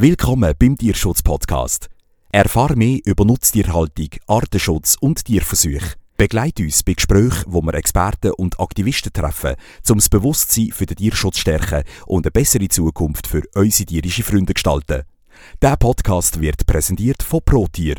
[0.00, 1.88] Willkommen beim Tierschutz-Podcast.
[2.30, 5.94] Erfahre mehr über Nutztierhaltung, Artenschutz und Tierversuche.
[6.16, 9.56] Begleite uns bei Gesprächen, wo wir Experten und Aktivisten treffen,
[9.88, 14.22] um das Bewusstsein für den Tierschutz zu stärken und eine bessere Zukunft für unsere tierischen
[14.22, 15.02] Freunde gestalten.
[15.60, 17.96] Der Podcast wird präsentiert von ProTier.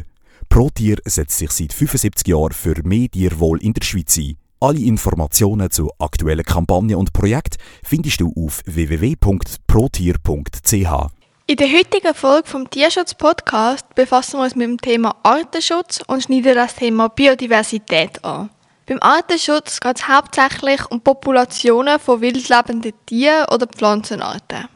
[0.48, 4.38] ProTier setzt sich seit 75 Jahren für mehr Tierwohl in der Schweiz ein.
[4.62, 11.19] Alle Informationen zu aktuellen Kampagnen und Projekten findest du auf www.protier.ch.
[11.50, 16.54] In der heutigen Folge vom Tierschutz-Podcast befassen wir uns mit dem Thema Artenschutz und schneiden
[16.54, 18.52] das Thema Biodiversität an.
[18.86, 24.68] Beim Artenschutz geht es hauptsächlich um Populationen von wildlebenden Tieren oder Pflanzenarten.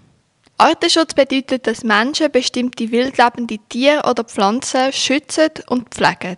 [0.58, 6.38] Artenschutz bedeutet, dass Menschen bestimmte wildlebende Tiere oder Pflanzen schützen und pflegen.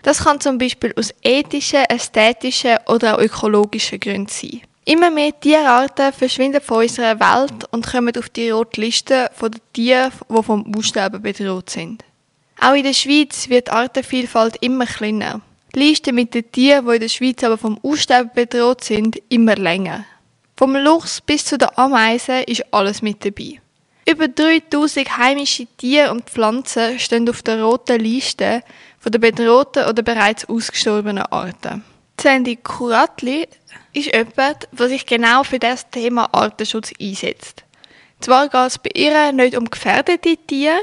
[0.00, 4.62] Das kann zum Beispiel aus ethischen, ästhetischen oder ökologischen Gründen sein.
[4.86, 10.10] Immer mehr Tierarten verschwinden von unserer Welt und kommen auf die rote Liste der Tiere,
[10.28, 12.04] die vom Aussterben bedroht sind.
[12.60, 15.40] Auch in der Schweiz wird die Artenvielfalt immer kleiner.
[15.74, 19.56] Die Liste mit den Tieren, die in der Schweiz aber vom Aussterben bedroht sind, immer
[19.56, 20.04] länger.
[20.56, 23.60] Vom Luchs bis zu der Ameise ist alles mit dabei.
[24.06, 28.62] Über 3000 heimische Tiere und Pflanzen stehen auf der roten Liste
[28.98, 31.82] von den bedrohten oder bereits ausgestorbenen Arten.
[32.20, 33.48] Sandy Kuratli
[33.94, 37.64] ist jemand, der sich genau für das Thema Artenschutz einsetzt.
[38.20, 40.78] Zwar geht es bei ihr nicht um gefährdete Tiere,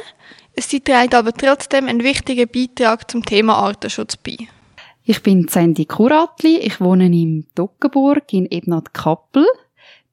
[0.58, 4.38] sie trägt aber trotzdem einen wichtigen Beitrag zum Thema Artenschutz bei.
[5.04, 9.46] Ich bin Sandy Kuratli, ich wohne in Toggenburg in Ebnat-Kappel,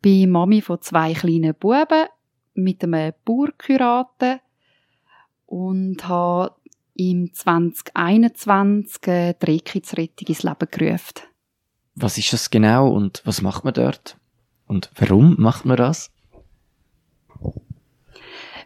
[0.00, 2.06] bin Mami von zwei kleinen Buben
[2.54, 3.52] mit einem Bauer
[5.46, 6.54] und habe
[6.94, 11.28] im 2021 die Rehkitzrettung ins Leben gerufen.
[12.00, 14.16] Was ist das genau und was macht man dort?
[14.66, 16.12] Und warum macht man das?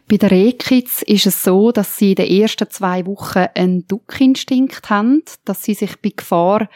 [0.07, 4.89] Bei den Rehkitz ist es so, dass sie in den ersten zwei Wochen einen Duckinstinkt
[4.89, 6.69] haben, dass sie sich bei Gefahr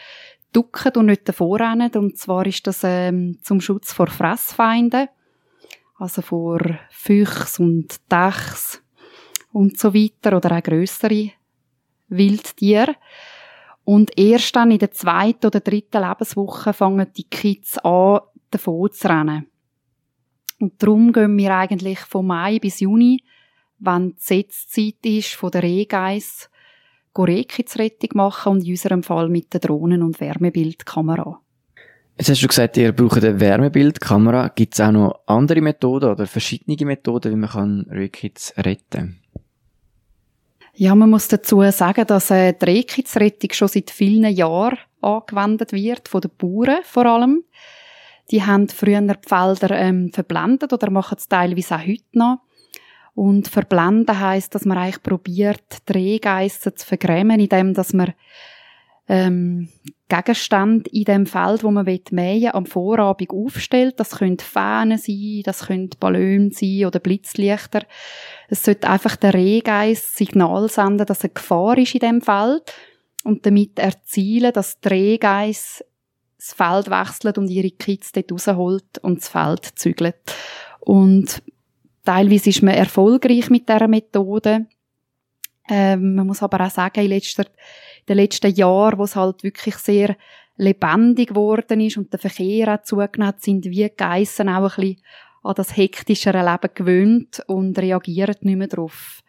[0.52, 5.08] ducken und nicht davor Und zwar ist das ähm, zum Schutz vor Fressfeinden,
[5.96, 6.58] also vor
[6.90, 8.82] Füchs und Dachs
[9.52, 11.30] und so weiter oder auch grössere
[12.08, 12.96] Wildtiere.
[13.88, 19.08] Und erst dann in der zweiten oder dritten Lebenswoche fangen die Kids an, davon zu
[19.08, 19.46] rennen.
[20.60, 23.24] Und darum gehen wir eigentlich von Mai bis Juni,
[23.78, 26.50] wenn die Setzzeit ist von der Rehgeiss,
[27.16, 31.40] Rehkitzrettung machen und in unserem Fall mit der Drohnen- und Wärmebildkamera.
[32.18, 34.48] Jetzt hast du gesagt, ihr braucht eine Wärmebildkamera.
[34.48, 39.16] Gibt es auch noch andere Methoden oder verschiedene Methoden, wie man Rehkitz retten kann?
[40.80, 42.64] Ja, man muss dazu sagen, dass äh, die
[43.52, 47.42] schon seit vielen Jahren angewendet wird, von den Bauern vor allem.
[48.30, 52.42] Die haben früher die Felder ähm, verblendet oder machen es teilweise auch heute noch.
[53.16, 55.92] Und verblenden heisst, dass man eigentlich probiert, die
[56.76, 58.14] zu vergrämen, indem dass man
[59.08, 59.68] ähm,
[60.08, 63.98] Gegenstände in dem Feld, wo man mähen am Vorabend aufstellt.
[64.00, 67.82] Das können Fähnen sein, das können Ballone sein oder Blitzlichter.
[68.48, 72.72] Es sollte einfach der Rehgeiss Signal senden, dass eine Gefahr ist in dem Feld
[73.24, 75.84] und damit erzielen, dass die Rehgeiss
[76.38, 80.16] das Feld wechselt und ihre Kids dort rausholt und das Feld zügelt.
[80.80, 81.42] Und
[82.04, 84.66] teilweise ist man erfolgreich mit dieser Methode.
[85.68, 87.50] Ähm, man muss aber auch sagen, in, letzter, in
[88.08, 90.16] den letzten Jahren, wo es halt wirklich sehr
[90.56, 95.02] lebendig geworden ist und der Verkehr auch zugenommen hat, sind wir Geissen auch ein bisschen
[95.42, 99.22] an das hektischere Leben gewöhnt und reagieren nicht mehr darauf.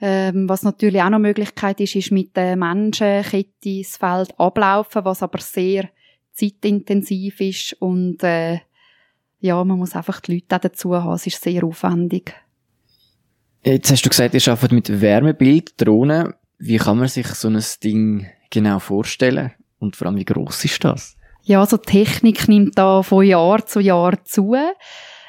[0.00, 5.04] Ähm, was natürlich auch noch eine Möglichkeit ist, ist mit der Menschenkette das Feld ablaufen,
[5.04, 5.90] was aber sehr
[6.32, 8.60] zeitintensiv ist und äh,
[9.40, 12.34] ja, man muss einfach die Leute auch dazu haben, es ist sehr aufwendig.
[13.62, 16.34] Jetzt hast du gesagt, ihr arbeitet mit Wärmebilddrohnen.
[16.60, 19.52] Wie kann man sich so ein Ding genau vorstellen?
[19.78, 21.16] Und vor allem, wie groß ist das?
[21.42, 24.54] Ja, also Technik nimmt da von Jahr zu Jahr zu.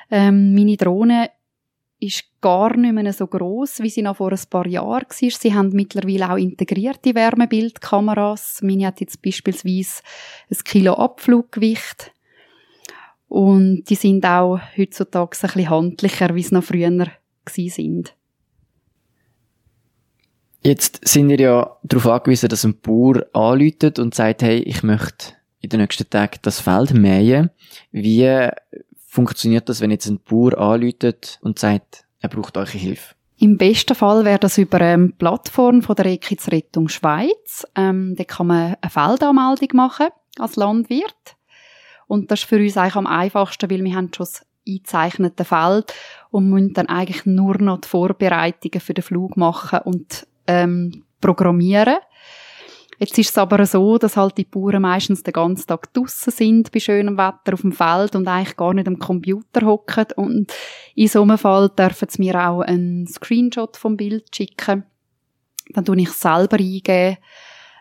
[0.09, 1.29] Ähm, meine Drohne
[2.01, 5.29] ist gar nicht mehr so groß, wie sie noch vor ein paar Jahren war.
[5.31, 8.59] Sie haben mittlerweile auch integrierte Wärmebildkameras.
[8.63, 10.01] Meine hat jetzt beispielsweise
[10.49, 12.11] ein Kilo Abfluggewicht.
[13.29, 17.07] Und die sind auch heutzutage ein bisschen handlicher, wie sie noch früher
[17.55, 18.15] sind.
[20.63, 25.33] Jetzt sind wir ja darauf angewiesen, dass ein Bauer anläutet und sagt, hey, ich möchte
[25.59, 27.49] in den nächsten Tagen das Feld mähen.
[27.91, 28.47] Wie
[29.07, 33.15] funktioniert das, wenn jetzt ein Bauer anläutet und sagt, er braucht eure Hilfe?
[33.39, 37.65] Im besten Fall wäre das über eine Plattform von der Ekiz Rettung Schweiz.
[37.75, 41.35] Ähm, da kann man eine Feldanmeldung machen als Landwirt.
[42.05, 45.91] Und das ist für uns eigentlich am einfachsten, weil wir haben schon das eingezeichneten Feld
[46.29, 51.97] und müssen dann eigentlich nur noch die Vorbereitungen für den Flug machen und ähm, programmieren.
[52.99, 56.71] Jetzt ist es aber so, dass halt die Bauern meistens den ganzen Tag draussen sind
[56.71, 60.53] bei schönem Wetter auf dem Feld und eigentlich gar nicht am Computer hocken und
[60.93, 64.83] in so einem Fall dürfen sie mir auch einen Screenshot vom Bild schicken.
[65.69, 67.17] Dann tue ich es selber eingeben.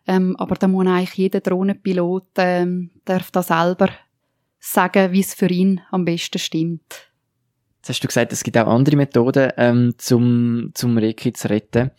[0.07, 3.91] Ähm, aber da muss eigentlich jeder Drohnenpilot ähm, darf da selber
[4.59, 7.11] sagen, wie es für ihn am besten stimmt.
[7.79, 11.91] Jetzt hast du gesagt, es gibt auch andere Methoden, ähm, zum, zum Reki zu retten.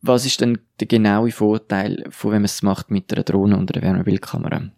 [0.00, 3.74] Was ist denn der genaue Vorteil, von wenn man es macht mit einer Drohne und
[3.74, 4.70] einer Wärmebildkamera?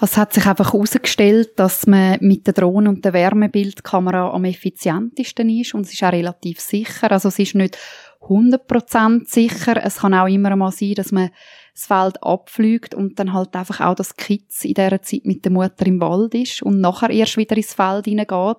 [0.00, 5.48] Es hat sich einfach herausgestellt, dass man mit der Drohne und der Wärmebildkamera am effizientesten
[5.48, 7.12] ist und es ist auch relativ sicher.
[7.12, 7.78] Also es ist nicht
[8.22, 9.82] 100% sicher.
[9.84, 11.30] Es kann auch immer mal sein, dass man
[11.74, 15.52] das Feld abfliegt und dann halt einfach auch das Kitz in dieser Zeit mit der
[15.52, 18.56] Mutter im Wald ist und nachher erst wieder ins Feld hineingeht.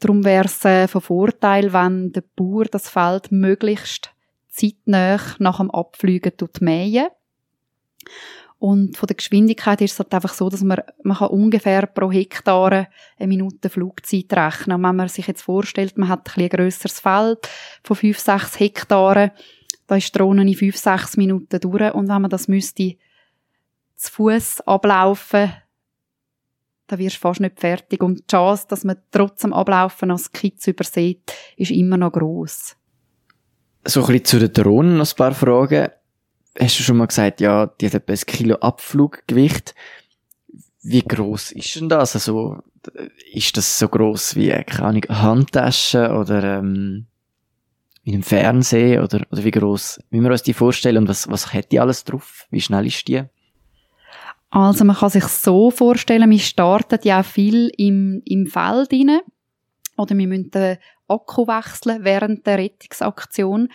[0.00, 4.10] Darum wäre es äh, von Vorteil, wenn der Bauer das Feld möglichst
[4.56, 7.08] zeitnah nach dem Abfliegen mähen
[8.58, 12.10] und von der Geschwindigkeit ist es halt einfach so, dass man, man kann ungefähr pro
[12.10, 12.88] Hektar
[13.18, 14.76] eine Minute Flugzeit rechnen.
[14.76, 17.48] Und wenn man sich jetzt vorstellt, man hat ein, ein grösseres Feld
[17.84, 19.30] von 5, 6 Hektaren,
[19.86, 21.92] da ist die Drohne in 5, 6 Minuten durch.
[21.92, 22.96] Und wenn man das müsste
[23.94, 25.52] zu Fuß ablaufen,
[26.86, 28.02] dann wirst du fast nicht fertig.
[28.02, 32.76] Und die Chance, dass man trotz dem Ablaufen als Kids übersieht, ist immer noch gross.
[33.86, 35.88] So ein bisschen zu den Drohnen noch ein paar Fragen
[36.58, 39.74] hast du schon mal gesagt, ja, die hat etwa ein Kilo Abfluggewicht.
[40.82, 42.14] Wie groß ist denn das?
[42.14, 42.58] Also,
[43.32, 47.06] ist das so groß wie, keine Ahnung, Handtasche oder, ähm,
[48.04, 51.52] in einem Fernsehen oder, oder wie groß müssen wir uns die vorstellen und was, was
[51.52, 52.46] hat die alles drauf?
[52.50, 53.24] Wie schnell ist die?
[54.50, 59.18] Also man kann sich so vorstellen, wir starten ja viel im, im Feld rein
[59.96, 60.78] oder wir müssen den
[61.08, 63.68] Akku wechseln während der Rettungsaktion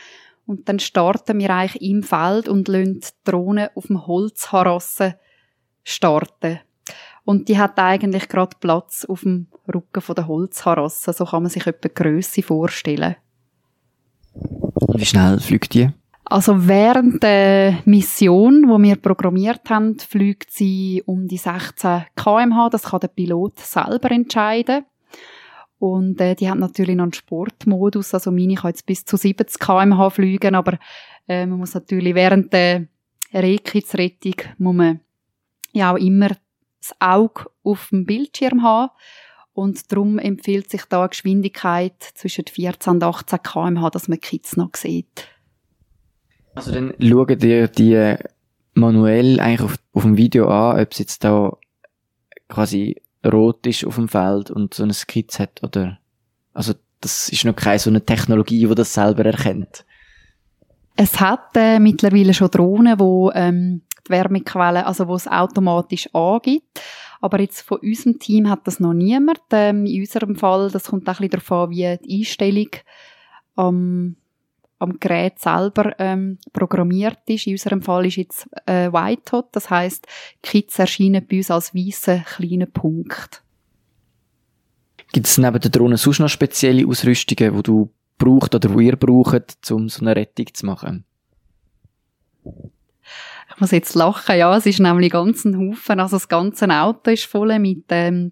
[0.45, 5.15] und dann starten wir eigentlich im Feld und lassen die Drohne auf dem Holzharasse
[5.83, 6.59] starten.
[7.23, 11.13] Und die hat eigentlich gerade Platz auf dem Rücken von der Holzharasse.
[11.13, 13.15] So kann man sich etwa Grösse vorstellen.
[14.93, 15.89] Wie schnell fliegt die?
[16.25, 22.69] Also während der Mission, wo wir programmiert haben, fliegt sie um die 16 kmh.
[22.69, 24.85] Das kann der Pilot selber entscheiden.
[25.81, 28.13] Und äh, die haben natürlich noch einen Sportmodus.
[28.13, 30.77] Also meine kann jetzt bis zu 70 km/h fliegen, aber
[31.27, 32.85] äh, man muss natürlich während der
[33.33, 34.99] Rehkitzrettung muss man
[35.71, 36.27] ja auch immer
[36.79, 38.91] das Auge auf dem Bildschirm haben.
[39.53, 44.57] Und darum empfiehlt sich da eine Geschwindigkeit zwischen 14 und 18 km/h, dass man Kids
[44.57, 45.29] noch sieht.
[46.53, 48.17] Also dann schauen dir die
[48.75, 51.57] manuell eigentlich auf, auf dem Video an, ob es jetzt da
[52.49, 55.99] quasi rot ist auf dem Feld und so eine Skizze hat, oder?
[56.53, 59.85] Also, das ist noch keine so eine Technologie, die das selber erkennt.
[60.95, 66.81] Es hat äh, mittlerweile schon Drohnen, wo ähm, die Wärmequelle, also wo es automatisch angibt.
[67.21, 69.39] Aber jetzt von unserem Team hat das noch niemand.
[69.51, 72.69] Ähm, in unserem Fall, das kommt auch ein bisschen darauf an, wie die Einstellung
[73.55, 74.15] am
[74.81, 77.47] am Gerät selber ähm, programmiert ist.
[77.47, 80.07] In unserem Fall ist jetzt äh, White Hot, das heißt,
[80.41, 83.43] Kids erscheinen bei uns als weißer kleiner Punkt.
[85.13, 88.95] Gibt es neben der Drohne sonst noch spezielle Ausrüstungen, die du brauchst oder die ihr
[88.95, 91.05] braucht, um so eine Rettung zu machen?
[92.43, 97.11] Ich muss jetzt lachen, ja, es ist nämlich ganz ein Haufen, also das ganze Auto
[97.11, 98.31] ist voll mit ähm,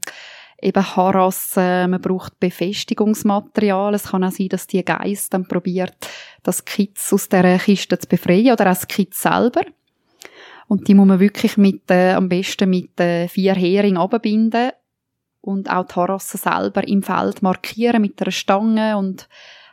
[0.62, 3.94] eben Harassen, man braucht Befestigungsmaterial.
[3.94, 5.96] Es kann auch sein, dass die Geist dann probiert,
[6.44, 9.62] das Kitz aus der Kiste zu befreien oder auch das Kitz selber.
[10.68, 14.72] Und die muss man wirklich mit, äh, am besten mit äh, vier Hering abbinden
[15.42, 19.28] und auch die Harasse selber im Feld markieren mit einer Stange und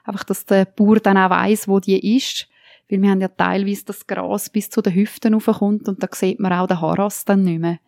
[0.05, 2.49] einfach, dass der Bauer dann auch weiss, wo die ist.
[2.89, 6.41] Weil wir haben ja teilweise das Gras bis zu den Hüften raufkommt und da sieht
[6.41, 7.79] man auch den Harass dann nicht mehr.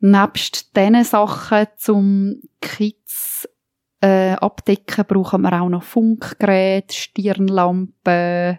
[0.00, 3.48] Nebst diesen Sachen zum Kids
[4.00, 8.58] äh, abdecken, brauchen wir auch noch Funkgeräte, Stirnlampen.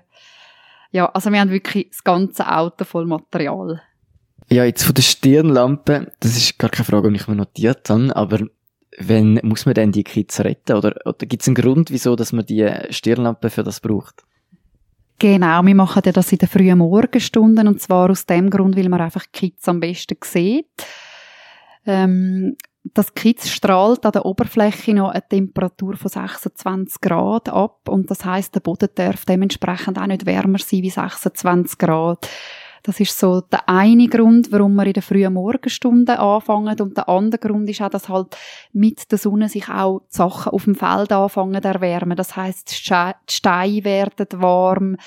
[0.92, 3.82] Ja, also wir haben wirklich das ganze Auto voll Material.
[4.50, 8.16] Ja, jetzt von der Stirnlampe, das ist gar keine Frage, die ich mir notiert habe,
[8.16, 8.40] aber
[8.98, 10.76] wenn muss man denn die Kids retten?
[10.76, 14.24] Oder, oder gibt es einen Grund, wieso dass man die Stirnlampe für das braucht?
[15.20, 19.02] Genau, wir machen das in den frühen Morgenstunden und zwar aus dem Grund, weil man
[19.02, 20.66] einfach Kids am besten sieht.
[21.86, 28.10] Ähm, das Kitz strahlt an der Oberfläche noch eine Temperatur von 26 Grad ab und
[28.10, 32.28] das heißt, der Boden darf dementsprechend auch nicht wärmer sein wie 26 Grad.
[32.84, 36.80] Das ist so der eine Grund, warum wir in den frühen Morgenstunden anfangen.
[36.82, 38.36] Und der andere Grund ist auch, dass halt
[38.74, 42.18] mit der Sonne sich auch die Sachen auf dem Feld anfangen zu erwärmen.
[42.18, 44.98] Das heisst, die Steine werden warm,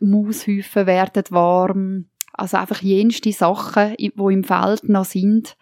[0.00, 2.06] Maushäufen werden warm.
[2.32, 5.56] Also einfach jenste Sachen, die im Feld noch sind,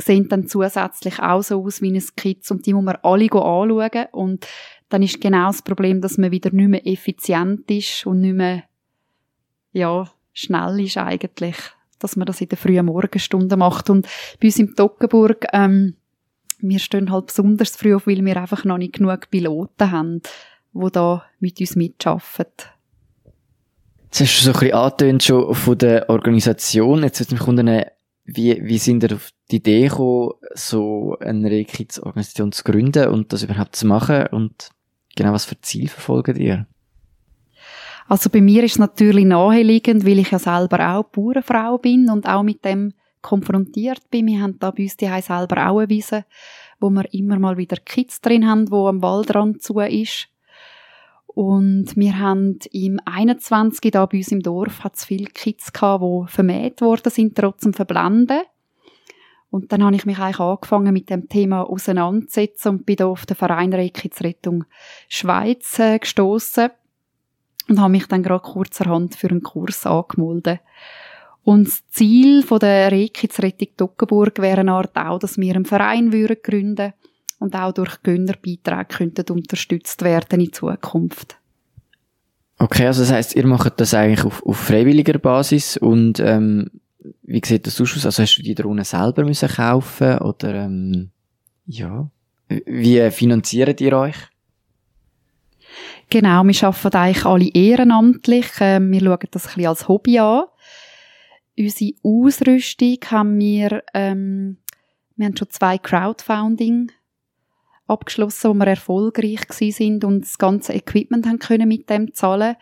[0.00, 4.06] sehen dann zusätzlich auch so aus wie ein Skizze und die muss man alle anschauen
[4.12, 4.46] und
[4.88, 8.64] dann ist genau das Problem, dass man wieder nicht mehr effizient ist und nicht mehr
[9.72, 11.56] ja, schnell ist eigentlich,
[11.98, 13.90] dass man das in den frühen Morgenstunden macht.
[13.90, 14.08] Und
[14.40, 15.96] bei uns im Toggenburg, ähm,
[16.60, 20.22] wir stehen halt besonders früh auf, weil wir einfach noch nicht genug Piloten haben,
[20.72, 22.70] die da mit uns mitarbeiten.
[24.04, 27.02] Jetzt hast du so ein bisschen angetönt schon von der Organisation.
[27.02, 27.84] Jetzt würde mich wundern,
[28.30, 33.42] wie, wie sind ihr auf die Idee gekommen, so eine Rekids-Organisation zu gründen und das
[33.42, 34.26] überhaupt zu machen?
[34.26, 34.68] Und
[35.16, 36.66] genau was für Ziel verfolgt ihr?
[38.06, 42.28] Also bei mir ist es natürlich naheliegend, weil ich ja selber auch Bauernfrau bin und
[42.28, 42.92] auch mit dem
[43.22, 44.26] konfrontiert bin.
[44.26, 46.26] Wir haben da bei uns die selber auch eine Wiese,
[46.80, 50.28] wo wir immer mal wieder Kids drin haben, wo am Waldrand zu ist.
[51.34, 53.92] Und wir haben im 21.
[53.92, 57.62] da bei uns im Dorf hat es viele Kids gehabt, die vermäht worden sind, trotz
[57.62, 58.40] dem Verblenden.
[59.50, 63.24] Und dann habe ich mich eigentlich angefangen mit dem Thema auseinanderzusetzen und bin da auf
[63.24, 64.64] den Verein Rekidsrettung
[65.08, 66.70] Schweiz äh, gestoßen
[67.68, 70.60] und habe mich dann gerade kurzerhand für einen Kurs angemeldet.
[71.44, 76.12] Und das Ziel von der Rekidsrettung Toggenburg wäre eine Art auch, dass wir einen Verein
[76.12, 76.92] würden gründen
[77.38, 81.38] und auch durch Gönnerbeiträge könnten unterstützt werden in Zukunft.
[82.58, 86.70] Okay, also das heißt, ihr macht das eigentlich auf, auf freiwilliger Basis und ähm,
[87.22, 88.04] wie sieht das aus?
[88.04, 91.10] Also hast du die Drohnen selber müssen kaufen oder ähm,
[91.66, 92.10] ja?
[92.48, 94.16] Wie finanziert ihr euch?
[96.10, 98.46] Genau, wir arbeiten eigentlich alle ehrenamtlich.
[98.60, 100.44] Ähm, wir schauen das ein bisschen als Hobby an.
[101.58, 104.56] Unsere Ausrüstung haben wir, ähm,
[105.16, 106.90] wir haben schon zwei Crowdfunding
[107.88, 112.56] abgeschlossen, wo wir erfolgreich sind und das ganze Equipment haben können mit dem zahlen.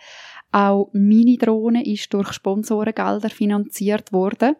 [0.53, 4.57] Auch meine Drohne ist durch Sponsorengelder finanziert worden.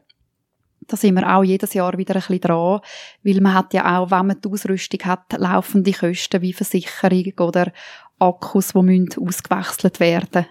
[0.89, 2.81] Da sind wir auch jedes Jahr wieder ein bisschen dran,
[3.25, 7.73] weil man hat ja auch, wenn man die Ausrüstung hat, laufende Kosten wie Versicherung oder
[8.19, 10.47] Akkus, die müssen ausgewechselt werden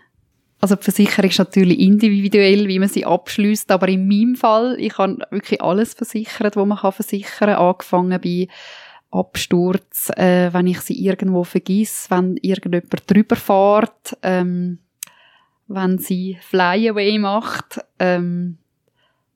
[0.62, 4.98] also die Versicherung ist natürlich individuell, wie man sie abschließt, aber in meinem Fall, ich
[4.98, 8.48] habe wirklich alles versichert, was man kann versichern, angefangen bei
[9.12, 14.80] Absturz, äh, wenn ich sie irgendwo vergiss, wenn irgendjemand drüber fährt, ähm,
[15.68, 18.58] wenn sie Flyaway macht, ähm,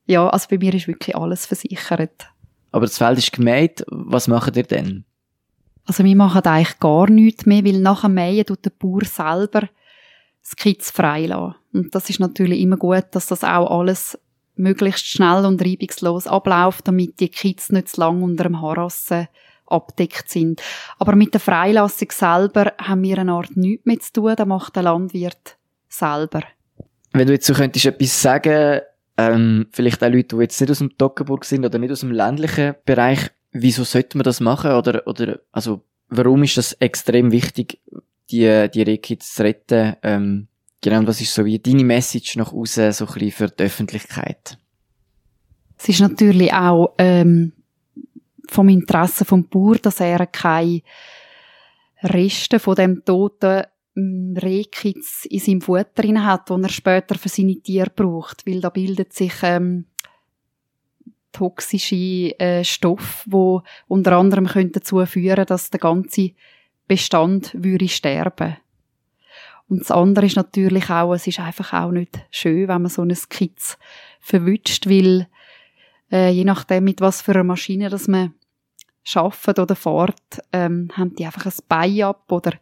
[0.06, 2.28] ja, also bei mir ist wirklich alles versichert.
[2.72, 5.06] Aber das Feld ist gemäht, was macht ihr denn?
[5.86, 9.70] Also wir machen eigentlich gar nichts mehr, weil nach dem Mähen tut der Bauer selber
[10.42, 11.56] das Kitz freilassen.
[11.74, 14.20] Und das ist natürlich immer gut, dass das auch alles
[14.56, 19.28] möglichst schnell und reibungslos abläuft, damit die Kids nicht zu lang unter dem Harassen
[19.70, 20.62] abdeckt sind.
[20.98, 24.76] Aber mit der Freilassung selber haben wir eine Art nichts mehr zu tun, da macht
[24.76, 25.58] der Landwirt
[25.88, 26.42] selber.
[27.12, 28.82] Wenn du jetzt so könntest etwas sagen,
[29.18, 32.12] ähm, vielleicht auch Leute, die jetzt nicht aus dem Toggenburg sind oder nicht aus dem
[32.12, 34.72] ländlichen Bereich, wieso sollte man das machen?
[34.72, 37.80] Oder, oder, also, warum ist das extrem wichtig,
[38.32, 39.96] die, die Rehkids zu retten?
[40.04, 40.48] Ähm,
[40.82, 44.58] genau, was ist so wie deine Message nach außen, so ein bisschen für die Öffentlichkeit?
[45.78, 47.54] Es ist natürlich auch, ähm,
[48.50, 50.82] vom Interesse vom Bauer, dass er keine
[52.04, 53.64] Reste von dem toten
[53.96, 58.62] ähm, Rehkitz in seinem Futter drin hat, den er später für seine Tiere braucht, weil
[58.62, 59.86] da bildet sich ähm,
[61.32, 66.32] toxische äh, Stoff, wo unter anderem dazu führen, dass der ganze
[66.88, 68.58] Bestand würde sterben.
[69.68, 73.04] Und das andere ist natürlich auch, es ist einfach auch nicht schön, wenn man so
[73.04, 73.78] eine Skizze
[74.20, 75.28] verwünscht, weil
[76.12, 78.34] äh, je nachdem, mit was für einer Maschine dass man
[79.04, 82.54] schafft oder fährt, ähm, haben die einfach ein Bein ab oder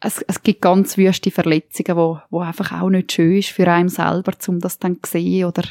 [0.00, 3.88] es, es gibt ganz wüste Verletzungen, wo, wo einfach auch nicht schön ist für einen
[3.88, 5.64] selber, um das dann zu sehen oder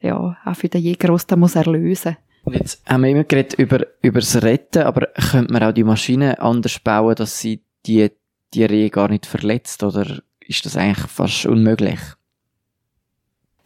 [0.00, 2.16] ja, auch für den Jäger, der muss erlösen.
[2.44, 5.84] Und jetzt haben wir immer geredet über, über das Retten, aber könnte man auch die
[5.84, 8.10] Maschine anders bauen, dass sie die,
[8.54, 12.00] die Rehe gar nicht verletzt, oder ist das eigentlich fast unmöglich?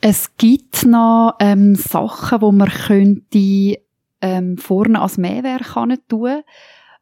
[0.06, 3.78] Es gibt noch ähm, Sachen, wo man könnte
[4.20, 5.73] ähm, vorne als Mehrwerk
[6.11, 6.42] tun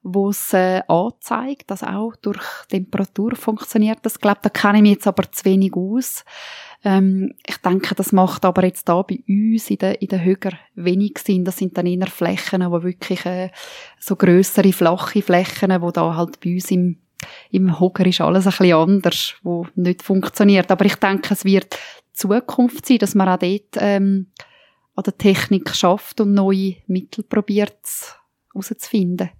[0.05, 3.99] wo es äh, anzeigt, dass auch durch Temperatur funktioniert.
[4.03, 6.25] Das glaube, da kenne ich mich jetzt aber zu wenig aus.
[6.85, 10.53] Ähm, ich denke, das macht aber jetzt da bei uns in den, in den Höger
[10.77, 11.45] wenig Sinn.
[11.45, 13.51] Das sind dann eher Flächen, wo wirklich äh,
[13.99, 16.99] so größere flache Flächen, wo da halt bei uns im
[17.51, 20.71] im Hocker ist alles ein bisschen anders, wo nicht funktioniert.
[20.71, 21.79] Aber ich denke, es wird
[22.13, 24.29] Zukunft sein, dass man auch dort ähm,
[24.95, 27.79] an der Technik schafft und neue Mittel probiert
[28.53, 29.31] herauszufinden.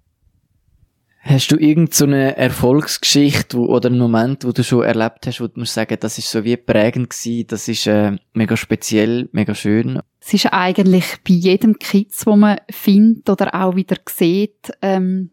[1.25, 5.47] Hast du irgendeine so Erfolgsgeschichte wo, oder einen Moment, wo du schon erlebt hast, wo
[5.47, 9.55] du musst sagen, das ist so wie prägend gewesen, das ist äh, mega speziell, mega
[9.55, 10.01] schön?
[10.19, 15.31] Es ist eigentlich bei jedem Kids, wo man findet oder auch wieder sieht, ähm,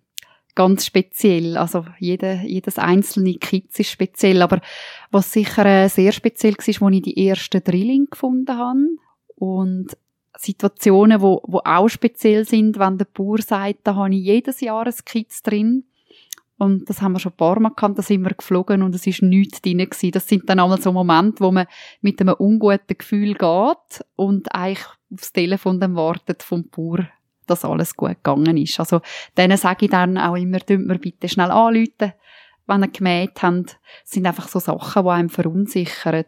[0.55, 1.57] ganz speziell.
[1.57, 4.43] Also jede, jedes einzelne Kids ist speziell.
[4.43, 4.61] Aber
[5.11, 8.89] was sicher äh, sehr speziell war, als ich die ersten Drilling gefunden habe.
[9.37, 9.97] Und
[10.37, 14.87] Situationen, wo, wo auch speziell sind, wenn der Bauer sagt, da habe ich jedes Jahr
[14.87, 15.85] ein Kids drin.
[16.57, 19.07] Und das haben wir schon ein paar Mal gehabt, da sind wir geflogen und es
[19.07, 20.11] ist nichts drin gewesen.
[20.11, 21.67] Das sind dann einmal so Momente, wo man
[22.03, 27.09] mit einem unguten Gefühl geht und eigentlich aufs Telefon dann wartet vom Bauer,
[27.51, 28.79] dass alles gut gegangen ist.
[28.81, 29.01] Also,
[29.37, 32.13] denen sage ich dann auch immer, tut mir bitte schnell anrufen,
[32.67, 33.79] wenn ihr gemäht habt.
[34.03, 36.25] Das sind einfach so Sachen, die einem verunsichern.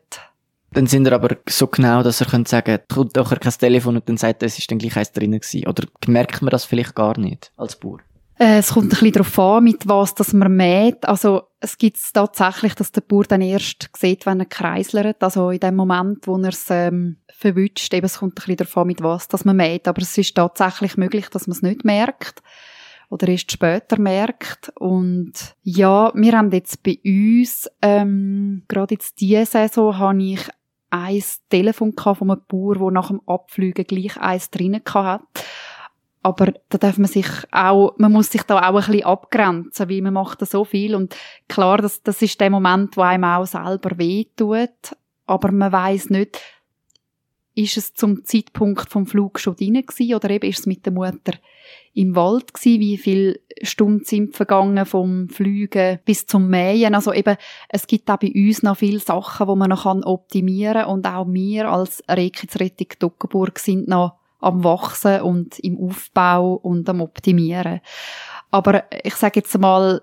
[0.73, 4.09] Dann sind ihr aber so genau, dass ihr könnt sagen, kommt doch kein Telefon und
[4.09, 5.67] dann sagt er, es ist dann gleich eins drin gewesen.
[5.67, 7.99] Oder merkt man das vielleicht gar nicht als Bauer?
[8.39, 11.07] Äh, es kommt ein bisschen darauf an, mit was dass man mäht.
[11.07, 15.23] Also es gibt tatsächlich, dass der Bauer dann erst sieht, wenn er kreislert.
[15.23, 18.87] Also in dem Moment, wo er es ähm, verwünscht, eben, es kommt ein bisschen an,
[18.89, 19.87] mit was dass man mäht.
[19.87, 22.43] Aber es ist tatsächlich möglich, dass man es nicht merkt
[23.11, 24.73] oder erst später merkt.
[24.77, 30.41] Und ja, wir haben jetzt bei uns, ähm, gerade jetzt diese Saison, habe ich
[30.91, 35.23] ein Telefon von einem Bauer, der nach dem Abfliegen gleich eins drinnen hat.
[36.23, 40.03] Aber da darf man sich auch, man muss sich da auch ein bisschen abgrenzen, weil
[40.03, 41.17] man macht da so viel und
[41.49, 46.41] klar, das, das ist der Moment, wo einem auch selber wehtut, aber man weiß nicht,
[47.55, 50.93] ist es zum Zeitpunkt vom Flug schon drin gewesen, oder eben ist es mit der
[50.93, 51.35] Mutter
[51.93, 52.81] im Wald gewesen?
[52.81, 56.95] Wie viele Stunden sind vergangen vom Fliegen bis zum Mähen?
[56.95, 57.37] Also eben,
[57.69, 61.27] es gibt auch bei uns noch viele Sachen, wo man noch optimieren kann und auch
[61.29, 67.81] wir als Rekitsrettung Duckenburg sind noch am Wachsen und im Aufbau und am Optimieren.
[68.51, 70.03] Aber ich sage jetzt mal,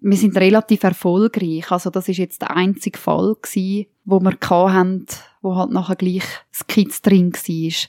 [0.00, 1.72] wir sind relativ erfolgreich.
[1.72, 5.06] Also das ist jetzt der einzige Fall gewesen, wo wir hatten,
[5.42, 7.88] wo halt nachher gleich das Kids drin war.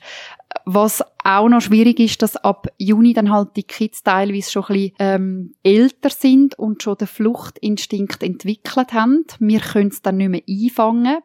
[0.66, 4.74] Was auch noch schwierig ist, dass ab Juni dann halt die Kids teilweise schon ein
[4.74, 9.26] bisschen ähm, älter sind und schon den Fluchtinstinkt entwickelt haben.
[9.38, 11.20] Wir können es dann nicht mehr einfangen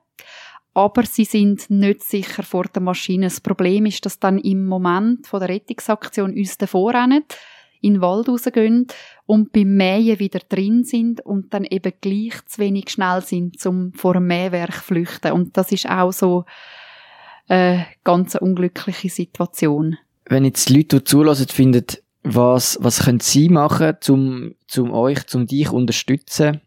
[0.75, 3.27] aber sie sind nicht sicher vor der Maschine.
[3.27, 7.25] Das Problem ist, dass dann im Moment von der Rettungsaktion uns davor rennen,
[7.81, 8.89] in den Wald rausgehen
[9.27, 13.93] und beim Mähen wieder drin sind und dann eben gleich zu wenig schnell sind, zum
[13.93, 15.33] vor dem Mähwerk flüchten.
[15.33, 16.45] Und das ist auch so
[17.47, 19.99] eine ganz unglückliche Situation.
[20.27, 21.85] Wenn jetzt die Leute, die zulassen, finden,
[22.23, 26.63] was, was können sie machen, um, um euch, um dich unterstützen?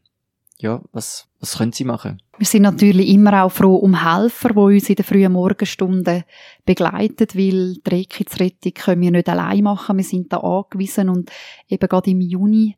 [0.60, 2.22] Ja, was, was können sie machen?
[2.38, 6.24] Wir sind natürlich immer auch froh um Helfer, die uns in den frühen Morgenstunden
[6.66, 9.98] begleiten, weil die Rekitzrettung können wir nicht allein machen.
[9.98, 11.32] Wir sind da angewiesen und
[11.68, 12.78] eben gerade im Juni,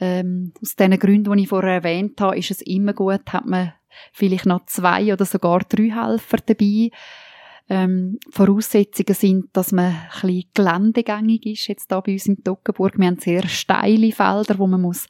[0.00, 3.74] ähm, aus den Gründen, die ich vorher erwähnt habe, ist es immer gut, hat man
[4.12, 6.90] vielleicht noch zwei oder sogar drei Helfer dabei.
[7.68, 12.98] Ähm, Voraussetzungen sind, dass man ein bisschen geländegängig ist, jetzt da bei uns in Toggenburg.
[12.98, 15.08] Wir haben sehr steile Felder, wo man muss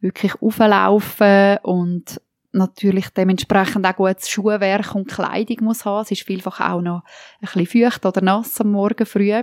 [0.00, 2.20] wirklich auflaufen und
[2.52, 6.02] natürlich dementsprechend auch gutes Schuhwerk und Kleidung muss haben.
[6.02, 7.02] Es ist vielfach auch noch
[7.40, 9.42] ein bisschen feucht oder nass am Morgen früh.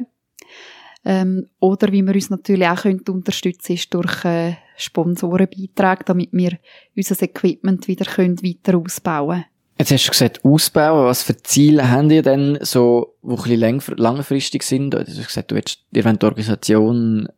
[1.06, 6.60] Ähm, oder wie wir uns natürlich auch können unterstützen ist durch äh, Sponsorenbeiträge, damit wir
[6.96, 9.46] unser Equipment wieder können weiter ausbauen.
[9.80, 11.06] Jetzt hast du gesagt, ausbauen.
[11.06, 14.92] Was für Ziele habt ihr denn so, die ein bisschen langfristig sind?
[14.92, 17.30] Du hast gesagt, du willst, ihr wollt die Organisation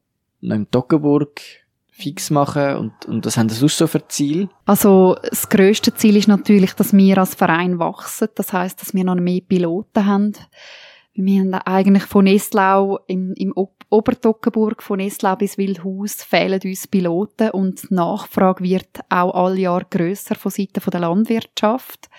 [0.41, 1.41] noch im Toggenburg
[1.99, 4.49] fix machen und, und was haben das sonst so für Ziel?
[4.65, 8.29] Also das grösste Ziel ist natürlich, dass wir als Verein wachsen.
[8.35, 10.33] Das heißt, dass wir noch mehr Piloten haben.
[11.13, 13.53] Wir haben eigentlich von Eslau im, im
[13.89, 19.83] Obertockenburg, von Eslau bis Wildhaus fehlen uns Piloten und die Nachfrage wird auch alle Jahr
[19.89, 22.09] grösser von Seiten der Landwirtschaft.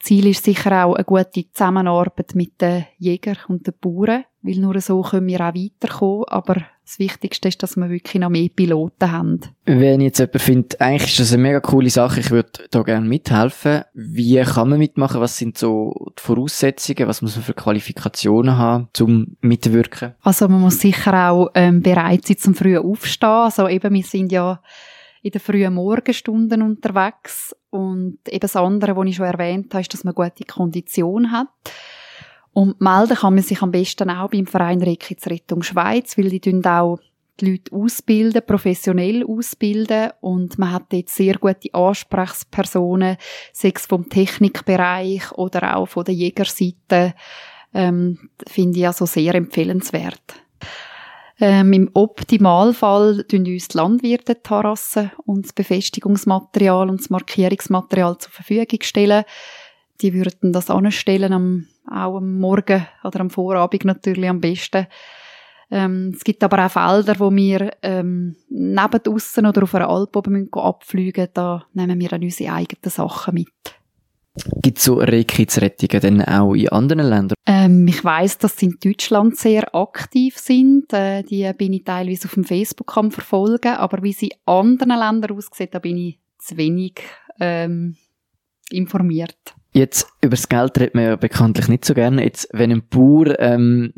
[0.00, 4.80] Ziel ist sicher auch eine gute Zusammenarbeit mit den Jägern und den Bauern, weil nur
[4.80, 6.24] so können wir auch weiterkommen.
[6.28, 9.40] Aber das Wichtigste ist, dass wir wirklich noch mehr Piloten haben.
[9.66, 13.06] Wenn jetzt jemand findet, eigentlich ist das eine mega coole Sache, ich würde da gerne
[13.06, 13.82] mithelfen.
[13.92, 15.20] Wie kann man mitmachen?
[15.20, 17.06] Was sind so die Voraussetzungen?
[17.06, 20.14] Was muss man für Qualifikationen haben, zum mitwirken?
[20.22, 23.28] Also man muss sicher auch ähm, bereit sein zum frühen Aufstehen.
[23.28, 24.62] Also eben, wir sind ja
[25.20, 27.54] in den frühen Morgenstunden unterwegs.
[27.68, 31.48] Und eben das andere, was ich schon erwähnt habe, ist, dass man gute Kondition hat.
[32.52, 36.64] Und melden kann man sich am besten auch beim Verein Rettung Schweiz, weil die tun
[36.64, 36.98] auch
[37.40, 43.16] die Leute ausbilden, professionell ausbilden und man hat jetzt sehr gute Ansprechpersonen,
[43.52, 47.14] sei es vom Technikbereich oder auch von der Jägerseite,
[47.74, 50.22] ähm, finde ich also sehr empfehlenswert.
[51.40, 58.32] Ähm, Im Optimalfall tun uns die Landwirte Terrassen und das Befestigungsmaterial und das Markierungsmaterial zur
[58.32, 59.24] Verfügung stellen.
[60.00, 64.86] Die würden das anstellen, am, auch am Morgen oder am Vorabend natürlich am besten.
[65.70, 70.16] Ähm, es gibt aber auch Felder, wo wir ähm, neben aussen oder auf einer Alp
[70.16, 71.34] oben abfliegen müssen.
[71.34, 73.48] Da nehmen wir dann unsere eigenen Sachen mit.
[74.62, 77.34] Gibt es so Rehkitzrettungen denn auch in anderen Ländern?
[77.46, 80.92] Ähm, ich weiß, dass sie in Deutschland sehr aktiv sind.
[80.92, 83.74] Äh, die bin ich teilweise auf dem Facebook am verfolgen.
[83.74, 87.00] Aber wie sie in anderen Ländern aussieht, da bin ich zu wenig
[87.40, 87.96] ähm,
[88.70, 89.54] informiert.
[89.72, 92.24] Jetzt, über das Geld redet man ja bekanntlich nicht so gerne.
[92.24, 93.92] Jetzt, wenn ein Bauer ähm,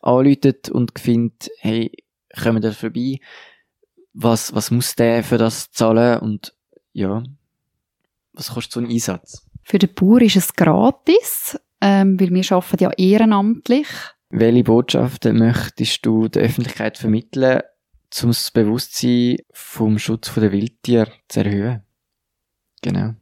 [0.00, 1.92] anläutet und findet, hey,
[2.40, 3.18] kommen da vorbei,
[4.14, 6.54] was, was muss der für das zahlen und
[6.92, 7.22] ja,
[8.32, 9.46] was kostet so ein Einsatz?
[9.62, 13.86] Für den Bauer ist es gratis, ähm, weil wir arbeiten ja ehrenamtlich.
[14.30, 17.60] Welche Botschaften möchtest du der Öffentlichkeit vermitteln,
[18.22, 21.82] um das Bewusstsein vom Schutz der Wildtiere zu erhöhen?
[22.82, 23.14] Genau.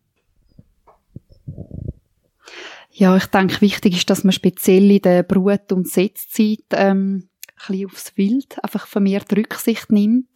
[2.92, 7.66] Ja, ich denke, wichtig ist, dass man speziell in der Brut- und Setzzeit ähm, ein
[7.68, 10.28] bisschen aufs Wild einfach vermehrt Rücksicht nimmt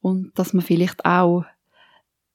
[0.00, 1.44] und dass man vielleicht auch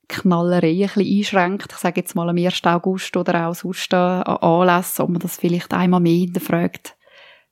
[0.07, 1.71] Knallerei ein bisschen einschränkt.
[1.71, 2.63] Ich sage jetzt mal am 1.
[2.65, 6.95] August oder auch sonst an Anlässen, ob man das vielleicht einmal mehr hinterfragt.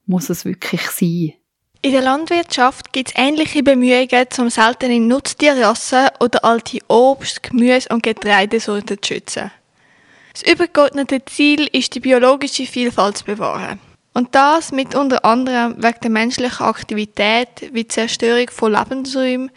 [0.05, 1.33] Muss es wirklich sein?
[1.83, 8.03] In der Landwirtschaft gibt es ähnliche Bemühungen, um seltene Nutztierrassen oder alte Obst-, Gemüse- und
[8.03, 9.51] Getreidesorten zu schützen.
[10.33, 13.79] Das übergeordnete Ziel ist, die biologische Vielfalt zu bewahren.
[14.13, 19.51] Und das mit unter anderem wegen der menschlichen Aktivität wie die Zerstörung von Lebensräumen,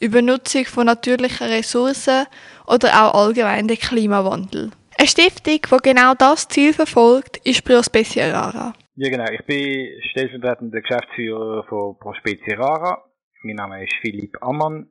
[0.00, 2.26] die Übernutzung von natürlichen Ressourcen
[2.66, 4.70] oder auch allgemein der Klimawandel.
[4.98, 8.72] Eine Stiftung, die genau das Ziel verfolgt, ist Prospecia Rara.
[8.96, 13.04] Ja genau, ich bin stellvertretender Geschäftsführer von Prospecia Rara.
[13.42, 14.90] Mein Name ist Philipp Ammann.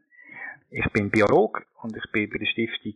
[0.70, 2.94] Ich bin Biolog und ich bin bei der Stiftung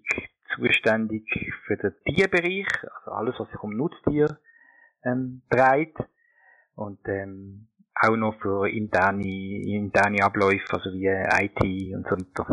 [0.55, 1.23] zuständig
[1.65, 4.39] für den Tierbereich, also alles, was sich um Nutztier
[5.03, 5.95] ähm, dreht.
[6.75, 12.45] Und ähm, auch noch für interne, interne Abläufe, also wie IT und so weiter.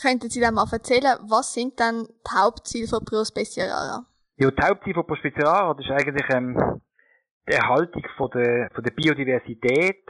[0.00, 4.04] Könnten Sie dann mal erzählen, was sind dann die Hauptziele von Prospeciara?
[4.36, 6.80] Ja, die Hauptziele von Prospeciara, das ist eigentlich ähm,
[7.48, 10.04] die Erhaltung von der, von der Biodiversität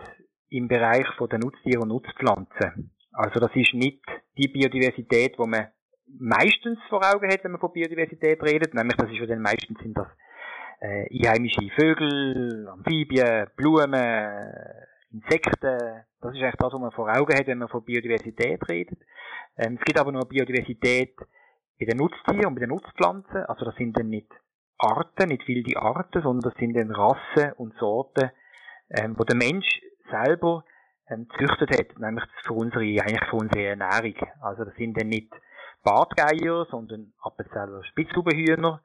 [0.48, 2.90] im Bereich von der Nutztiere und Nutzpflanzen.
[3.12, 4.02] Also das ist nicht
[4.36, 5.68] die Biodiversität, wo man
[6.06, 8.74] meistens vor Augen hat, wenn man von Biodiversität redet.
[8.74, 10.08] Nämlich, das ist ja dann meistens sind das
[10.80, 13.94] äh, einheimische Vögel, Amphibien, Blumen,
[15.10, 16.04] Insekten.
[16.20, 18.98] Das ist eigentlich das, was man vor Augen hat, wenn man von Biodiversität redet.
[19.56, 21.16] Ähm, es gibt aber noch Biodiversität
[21.78, 23.44] bei den Nutztieren und bei den Nutzpflanzen.
[23.46, 24.30] Also das sind dann nicht
[24.78, 28.30] Arten, nicht wilde Arten, sondern das sind dann Rassen und Sorten,
[28.90, 30.64] ähm, wo der Mensch selber
[31.08, 34.14] ähm, züchtet hat, nämlich für unsere, eigentlich für unsere Ernährung.
[34.40, 35.32] Also das sind dann nicht
[35.84, 38.80] Bartgeier, sondern Appenzeller Spitzhubenhühner.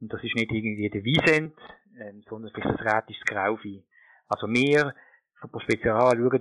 [0.00, 1.54] Und das ist nicht irgendwie der Wiesent,
[1.98, 3.84] ähm, sondern vielleicht das Rätisch Grauvieh.
[4.28, 4.94] Also wir
[5.40, 6.40] von Prospecial schauen,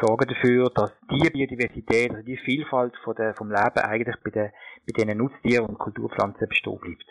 [0.00, 4.50] sorgen dafür, dass die Biodiversität, also die Vielfalt von der, vom Leben eigentlich bei, den,
[4.86, 7.04] bei diesen Nutztieren und Kulturpflanzen bestehen bleibt.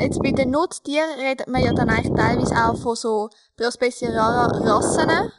[0.00, 5.32] Jetzt bei den Nutztieren redet man ja dann eigentlich teilweise auch von so Prospeciara Rassen.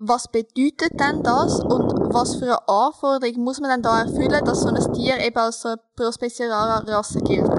[0.00, 4.62] Was bedeutet denn das und was für eine Anforderung muss man denn da erfüllen, dass
[4.62, 7.50] so ein Tier eben als so eine Prospeciara Rasse gilt?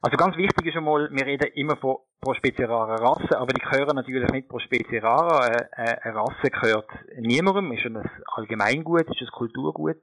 [0.00, 3.94] Also ganz wichtig ist einmal, wir reden immer von pro Spezie Rassen, aber die gehören
[3.94, 5.48] natürlich nicht pro Spezie rara.
[5.48, 9.98] Äh, äh, eine Rasse gehört niemandem, ist ein Allgemeingut, ist ein Kulturgut.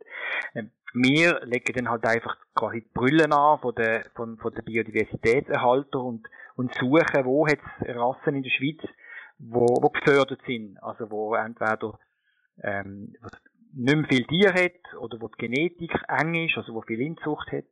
[0.54, 4.62] Ähm, wir legen dann halt einfach quasi die Brüllen an von der, von, von der
[4.62, 8.82] Biodiversitätserhalter und, und suchen, wo hat es Rassen in der Schweiz,
[9.40, 10.78] wo, wo gefördert sind.
[10.82, 12.00] Also wo entweder
[12.64, 13.14] ähm,
[13.74, 17.52] nicht mehr viel Tier hat oder wo die Genetik eng ist, also wo viel Inzucht
[17.52, 17.66] hat.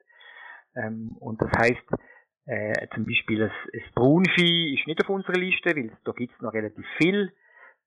[0.75, 1.85] Ähm, und das heißt,
[2.45, 6.41] äh, zum Beispiel ein, ein Braunvieh ist nicht auf unserer Liste, weil da gibt es
[6.41, 7.31] noch relativ viel.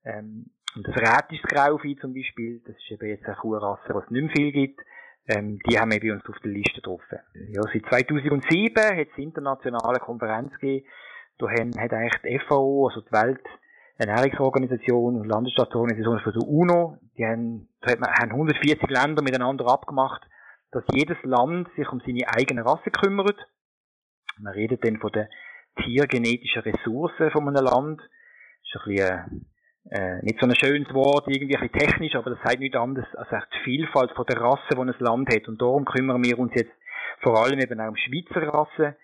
[0.04, 4.22] Ähm, und das Rätischgrauvieh zum Beispiel, das ist eben jetzt eine Kuhrasse, wo es nicht
[4.22, 4.80] mehr viel gibt.
[5.28, 7.18] Ähm, die haben wir bei uns auf der Liste getroffen.
[7.50, 10.86] Ja, seit 2007 hat es internationale Konferenz gegeben.
[11.38, 13.44] Da haben, hat eigentlich die FAO, also die Welt,
[13.98, 20.22] Ernährungsorganisation und Landesstaatsorganisation von der UNO, die haben, haben 140 Länder miteinander abgemacht,
[20.70, 23.36] dass jedes Land sich um seine eigene Rasse kümmert
[24.40, 25.28] man redet dann von den
[25.82, 28.00] tiergenetischen Ressourcen von einem Land.
[28.00, 29.46] Das ist ein bisschen
[29.90, 33.08] äh, nicht so ein schönes Wort, irgendwie ein bisschen technisch, aber das sagt nichts anderes
[33.14, 35.48] als die Vielfalt von der Rasse, die ein Land hat.
[35.48, 36.72] Und darum kümmern wir uns jetzt
[37.20, 38.96] vor allem eben auch um Schweizer Rassen,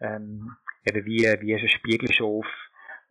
[0.00, 2.46] ähm, eben wie, wie ein Spiegelschaf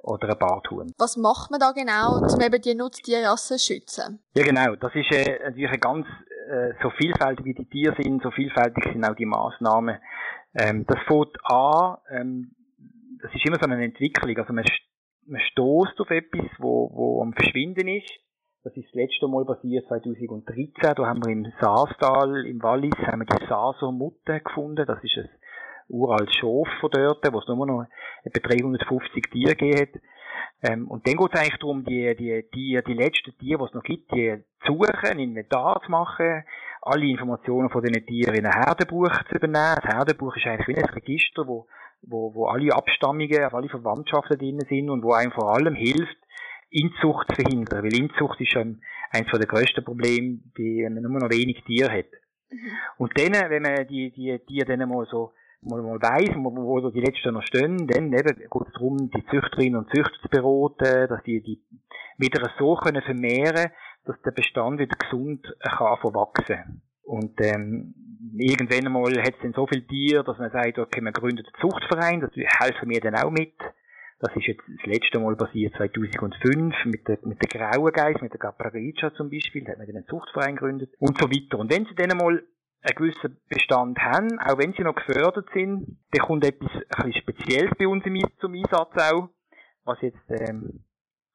[0.08, 0.92] oder ein Barthuhn.
[0.98, 4.20] Was macht man da genau, um eben die Nutztierrassen zu schützen?
[4.36, 6.08] Ja genau, das ist äh, natürlich ein ganz,
[6.50, 9.98] äh, so vielfältig wie die Tiere sind, so vielfältig sind auch die Massnahmen.
[10.56, 12.52] Ähm, das fängt an, ähm,
[13.22, 14.66] das ist immer so eine Entwicklung, also man,
[15.26, 18.10] man stoßt auf etwas, wo, wo am Verschwinden ist.
[18.64, 20.74] Das ist das letzte Mal passiert 2013.
[20.82, 24.86] Da haben wir im Saastal, im Wallis, haben wir die Saso-Mutte gefunden.
[24.86, 25.30] Das ist ein
[25.90, 27.86] uraltes Schaf von dort, wo es nur noch
[28.24, 30.02] etwa 350 Tiere gegeben hat.
[30.64, 33.74] Ähm, und dann geht es eigentlich darum, die, die, die, die letzten Tiere, die es
[33.74, 36.44] noch gibt, die zu suchen, ein Inventar zu machen,
[36.82, 39.80] alle Informationen von diesen Tieren in ein Herdenbuch zu übernehmen.
[39.82, 41.68] Das Herdenbuch ist eigentlich wie ein Register, wo,
[42.02, 46.18] wo, wo alle Abstammungen, alle Verwandtschaften drin sind und wo einem vor allem hilft,
[46.70, 47.84] Inzucht zu verhindern.
[47.84, 52.12] Weil Inzucht ist ähm, eines der grössten Probleme, wenn man nur noch wenig Tiere hat.
[52.50, 52.72] Mhm.
[52.98, 55.34] Und dann, wenn man die, die Tiere dann mal so
[55.68, 59.26] mal, mal weiss, wo, wo die letzten noch stehen, dann eben geht es darum, die
[59.30, 61.62] Züchterinnen und Züchter zu beraten, dass die, die
[62.18, 63.72] wieder so können vermehren,
[64.06, 66.82] dass der Bestand wieder gesund kann wachsen.
[67.04, 67.94] Und ähm,
[68.38, 71.70] irgendwann einmal hat es dann so viel Tiere, dass man sagt, okay, man gründet einen
[71.70, 73.54] Zuchtverein, das helfen wir dann auch mit.
[74.20, 78.34] Das ist jetzt das letzte Mal passiert 2005 mit der, mit der Grauen Geist, mit
[78.34, 81.60] der Capraricia zum Beispiel, da hat man dann einen Zuchtverein gegründet und so weiter.
[81.60, 82.44] Und wenn sie dann einmal
[82.88, 87.72] einen gewissen Bestand haben, auch wenn sie noch gefördert sind, dann kommt etwas ein Spezielles
[87.78, 88.04] bei uns
[88.40, 89.30] zum Einsatz auch,
[89.84, 90.84] was jetzt ähm,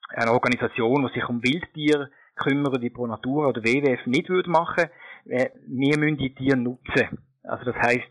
[0.09, 4.89] eine Organisation, die sich um Wildtiere kümmert, wie Pro Natura oder WWF nicht würde machen,
[5.27, 7.19] äh, wir müssen die Tiere nutzen.
[7.43, 8.11] Also das heißt,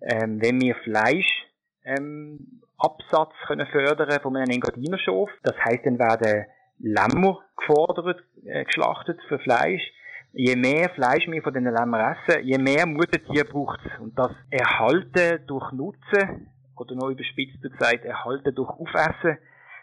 [0.00, 1.46] ähm, wenn wir Fleisch
[1.84, 6.46] ähm, Absatz können fördern von einem Engadiner-Schaf, das heißt, dann werden
[6.78, 9.82] Lämmer gefordert, äh, geschlachtet für Fleisch,
[10.32, 13.98] je mehr Fleisch wir von den Lämmern essen, je mehr Muttertier braucht es.
[14.00, 19.38] Und das Erhalten durch Nutzen, oder noch überspitzt gesagt, Erhalten durch Aufessen,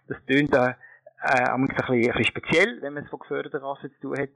[0.08, 0.76] das tönt da
[1.24, 4.30] äh, ein, bisschen, ein bisschen speziell, wenn man es von geförderten Rassen zu tun hat.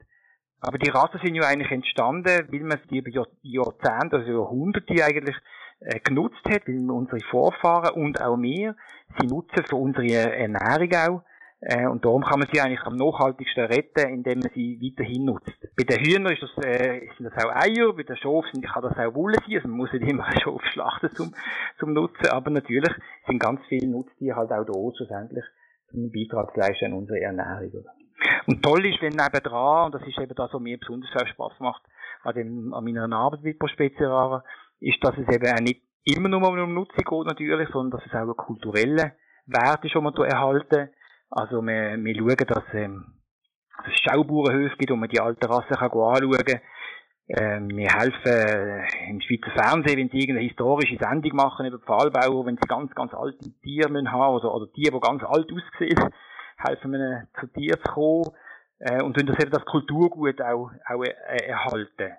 [0.60, 3.10] Aber die Rassen sind ja eigentlich entstanden, weil man sie über
[3.42, 5.36] Jahrzehnte, also Jahrhunderte eigentlich
[5.80, 8.76] äh, genutzt hat, weil unsere Vorfahren und auch wir
[9.18, 11.22] sie nutzen für unsere Ernährung auch.
[11.62, 15.52] Äh, und darum kann man sie eigentlich am nachhaltigsten retten, indem man sie weiterhin nutzt.
[15.76, 18.96] Bei den Hühnern ist das, äh, sind das auch Eier, bei den Schafen kann das
[18.96, 21.34] auch Wolle sein, also man muss nicht immer ein Schaf schlachten zum,
[21.78, 22.94] zum Nutzen, aber natürlich
[23.26, 25.44] sind ganz viele Nutztiere halt auch da schlussendlich,
[25.92, 27.70] um einen Beitrag zu leisten an unsere Ernährung.
[27.72, 27.92] Oder?
[28.46, 31.60] Und toll ist, wenn nebendran, und das ist eben das, was mir besonders viel Spaß
[31.60, 31.82] macht,
[32.22, 34.42] an, dem, an meiner Arbeit mit Prospezieraren,
[34.80, 38.14] ist, dass es eben auch nicht immer nur um Nutzung geht natürlich, sondern dass es
[38.14, 39.12] auch einen kulturellen
[39.44, 40.88] Wert ist, den man erhalten
[41.30, 43.04] also wir, wir schauen, dass ähm,
[43.86, 46.60] es Schaubauernhöfe gibt, wo man die alten Rassen kann anschauen kann.
[47.28, 52.44] Ähm, wir helfen äh, im Schweizer Fernsehen, wenn sie irgendeine historische Sendung machen über Pfahlbauer,
[52.44, 56.10] wenn sie ganz, ganz alte Tiere müssen haben oder, oder Tiere, die ganz alt aussehen,
[56.58, 58.30] helfen wir zu Tieren zu kommen
[58.80, 62.16] äh, und das eben das Kulturgut auch, auch äh, erhalten.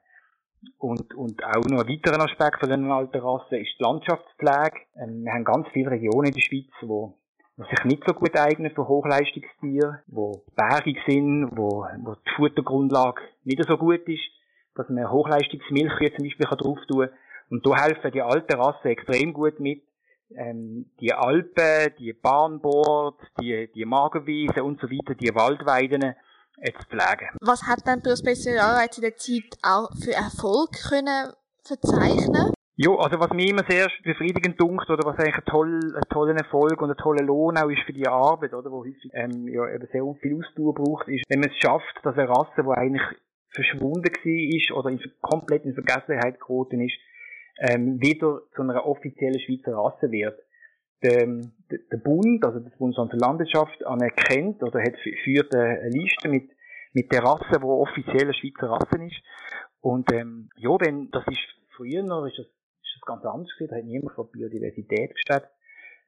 [0.78, 4.80] Und, und auch noch ein weiterer Aspekt von den alten Rassen ist die Landschaftspflege.
[4.96, 7.18] Ähm, wir haben ganz viele Regionen in der Schweiz, wo
[7.64, 13.22] die sich nicht so gut eignen für Hochleistungstiere, wo bergig sind, wo, wo die Futtergrundlage
[13.44, 14.24] nicht so gut ist,
[14.76, 17.18] dass man Hochleistungsmilch zum Beispiel drauf tun kann.
[17.50, 19.84] Und da helfen die alten Rassen extrem gut mit.
[20.34, 26.16] Ähm, die Alpen, die Bahnbord, die, die Magerwiesen und so weiter, die Waldweiden
[26.58, 27.28] äh, zu pflegen.
[27.42, 31.34] Was hat denn Prospector jetzt in der Zeit auch für Erfolg können
[31.66, 32.54] verzeichnen?
[32.78, 36.36] Ja, also was mir immer sehr befriedigend dunkt oder was eigentlich ein, toll, ein toller
[36.36, 39.68] Erfolg und ein toller Lohn auch ist für die Arbeit, oder, wo häufig ähm, ja,
[39.70, 43.04] eben sehr viel Ausdauer braucht, ist, wenn man es schafft, dass eine Rasse, die eigentlich
[43.50, 46.98] verschwunden war ist oder in, komplett in Vergessenheit geraten ist,
[47.60, 50.40] ähm, wieder zu einer offiziellen Schweizer Rasse wird.
[51.04, 56.50] Der, der Bund, also das Bundesamt für Landwirtschaft, anerkennt oder hat, führt eine Liste mit,
[56.94, 59.22] mit der Rasse, die offiziell eine Schweizer Rasse ist.
[59.82, 61.40] Und ähm, ja, wenn das ist
[61.76, 62.61] früher ist das
[62.92, 63.72] ist das ganz anders gewesen.
[63.72, 65.48] Da hat niemand von Biodiversität gestellt.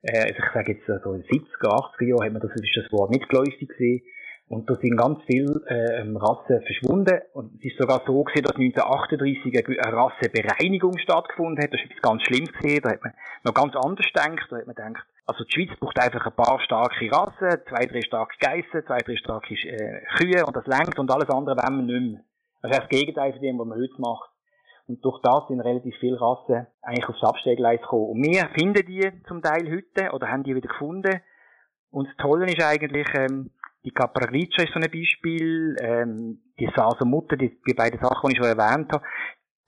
[0.02, 2.78] Äh, also ich sage jetzt, so in den 70er, 80er Jahren hat man das, ist
[2.78, 4.02] das Wort nicht geläufig gesehen.
[4.50, 7.22] Und da sind ganz viele äh, Rassen verschwunden.
[7.34, 11.74] Und es ist sogar so gewesen, dass 1938 eine Rassenbereinigung stattgefunden hat.
[11.74, 12.82] Das ist ganz schlimm gesehen.
[12.84, 14.48] Da hat man noch ganz anders gedacht.
[14.50, 18.02] Da hat man gedacht, also die Schweiz braucht einfach ein paar starke Rassen, zwei, drei
[18.02, 22.00] starke Geissen, zwei, drei starke äh, Kühe und das längt und alles andere wollen wir
[22.00, 22.24] nicht mehr.
[22.62, 24.33] Das ist das Gegenteil von dem, was man heute macht.
[24.88, 28.10] Und durch das sind relativ viele Rassen eigentlich aufs Abstellgleis gekommen.
[28.12, 31.22] Und wir finden die zum Teil heute oder haben die wieder gefunden.
[31.90, 33.52] Und das Tolle ist eigentlich, ähm,
[33.86, 38.34] Die Capraricia ist so ein Beispiel, ähm, die Sasa Mutter, die, die beiden Sachen, die
[38.34, 39.04] ich schon erwähnt habe.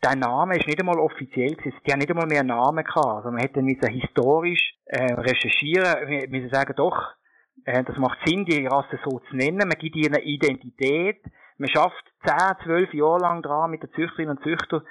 [0.04, 1.78] Der Name ist nicht einmal offiziell gewesen.
[1.86, 3.06] Die haben nicht einmal mehr einen Namen gehabt.
[3.06, 6.98] Also man hätte müssen historisch äh, recherchieren, wir müssen sagen, doch,
[7.66, 9.68] äh, das macht Sinn, die Rasse so zu nennen.
[9.68, 11.22] Man gibt ihr eine Identität.
[11.58, 14.82] Man schafft 10, 12 Jahre lang dran mit den Züchterinnen und Züchtern,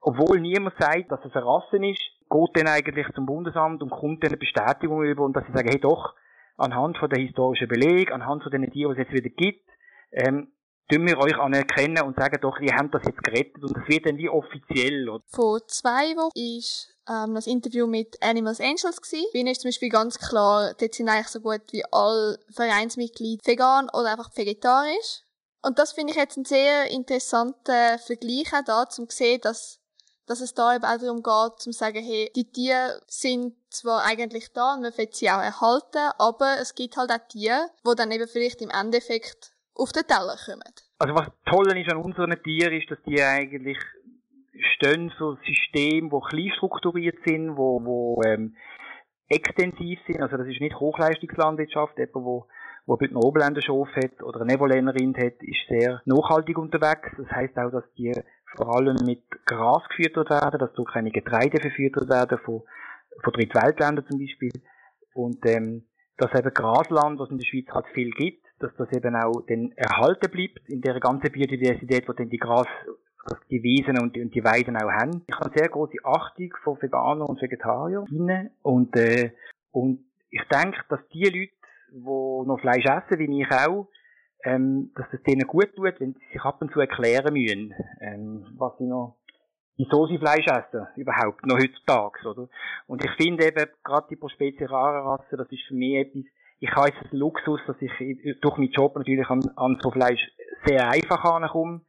[0.00, 4.22] obwohl niemand sagt, dass es eine Rasse ist, geht dann eigentlich zum Bundesamt und kommt
[4.22, 6.14] dann eine Bestätigung über und dass sie sagen, hey doch,
[6.56, 9.68] anhand von der historischen Beleg, anhand von den Tieren, die es jetzt wieder gibt,
[10.12, 10.52] ähm,
[10.90, 14.06] tun wir euch anerkennen und sagen doch, ihr habt das jetzt gerettet und das wird
[14.06, 15.08] dann wie offiziell.
[15.08, 15.22] Oder?
[15.26, 19.26] Vor zwei Wochen ist ähm, das Interview mit Animals Angels gewesen.
[19.32, 23.42] Bei ihnen ist zum Beispiel ganz klar, dort sind eigentlich so gut wie alle Vereinsmitglieder
[23.44, 25.22] vegan oder einfach vegetarisch.
[25.62, 29.80] Und das finde ich jetzt einen sehr interessanten Vergleich auch da, zum sehen, dass
[30.28, 34.52] dass es da eben auch darum geht, zu sagen, hey, die Tiere sind zwar eigentlich
[34.52, 38.10] da und man will sie auch erhalten, aber es gibt halt auch Tiere, die dann
[38.10, 40.62] eben vielleicht im Endeffekt auf den Teller kommen.
[40.98, 43.78] Also was toll ist an unseren Tieren ist, dass die eigentlich
[44.74, 48.56] stehen für Systeme, die klein strukturiert sind, wo, wo ähm,
[49.28, 50.20] extensiv sind.
[50.20, 52.48] Also das ist nicht Hochleistungslandwirtschaft, jemand, wo
[52.88, 57.10] wo den Oberländer Schof hat oder eine Evolänerin hat, ist sehr nachhaltig unterwegs.
[57.18, 58.12] Das heißt auch, dass die
[58.56, 62.62] vor allem mit Gras gefüttert werden, dass durch keine Getreide verfüttert werden von,
[63.22, 64.52] von Drittweltländern zum Beispiel.
[65.14, 65.84] Und ähm,
[66.16, 69.72] dass eben Grasland, was in der Schweiz halt viel gibt, dass das eben auch dann
[69.72, 72.66] erhalten bleibt in der ganzen Biodiversität, wo dann die Gras,
[73.50, 75.22] die Wiesen und die, und die Weiden auch haben.
[75.26, 79.32] Ich habe sehr große Achtung von Veganern und Vegetariern und äh,
[79.70, 81.52] und ich denke, dass die Leute,
[81.92, 83.88] die noch Fleisch essen, wie ich auch,
[84.44, 88.46] ähm, dass es denen gut tut, wenn sie sich ab und zu erklären müssen, ähm,
[88.56, 89.16] was sie noch,
[89.76, 92.48] wieso sie Fleisch essen, überhaupt, noch heutzutage, oder?
[92.86, 96.24] Und ich finde eben, gerade die pro Spezie rare Rasse, das ist für mich etwas,
[96.60, 97.92] ich habe jetzt einen Luxus, dass ich
[98.40, 100.20] durch meinen Job natürlich an, an so Fleisch
[100.66, 101.82] sehr einfach ankomme.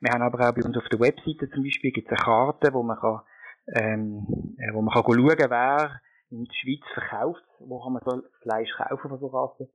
[0.00, 2.72] Wir haben aber auch bei uns auf der Webseite zum Beispiel gibt es eine Karte,
[2.72, 3.20] wo man kann,
[3.74, 8.22] ähm, äh, wo man kann schauen, wer in der Schweiz verkauft, wo kann man so
[8.42, 9.68] Fleisch kaufen von so Rassen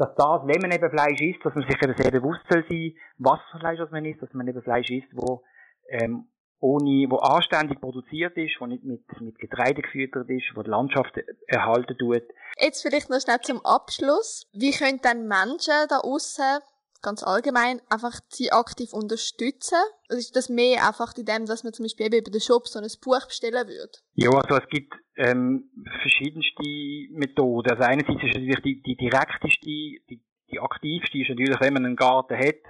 [0.00, 2.94] dass das, wenn man eben Fleisch isst, dass man sich eben sehr bewusst soll sein,
[3.18, 5.42] was für Fleisch man isst, dass man eben Fleisch isst, wo,
[5.90, 6.26] ähm,
[6.58, 11.14] ohne, wo anständig produziert ist, wo nicht mit, mit Getreide gefüttert ist, wo die Landschaft
[11.46, 12.22] erhalten tut.
[12.56, 14.48] Jetzt vielleicht noch schnell zum Abschluss.
[14.54, 16.60] Wie können dann Menschen da aussen
[17.02, 19.78] ganz allgemein einfach sie aktiv unterstützen?
[20.08, 22.66] Oder ist das mehr einfach in dem, dass man zum Beispiel eben über den Shop
[22.66, 23.98] so ein Buch bestellen würde?
[24.14, 26.62] Ja, also es gibt ähm, verschiedenste
[27.12, 27.70] Methoden.
[27.70, 31.96] Also einerseits ist natürlich die, die direkteste, die, die aktivste ist natürlich, wenn man einen
[31.96, 32.62] Garten hat